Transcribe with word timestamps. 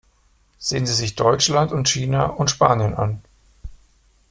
Sehen 0.57 0.87
Sie 0.87 0.95
sich 0.95 1.15
Deutschland 1.15 1.71
und 1.71 1.87
China 1.87 2.25
und 2.25 2.49
Spanien 2.49 2.95
an. 2.95 3.21